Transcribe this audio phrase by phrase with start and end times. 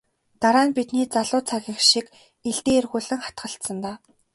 [0.41, 2.05] Дараа нь бидний залуу цагийнх шиг
[2.49, 3.97] илдээ эргүүлэн хатгалцсан даа.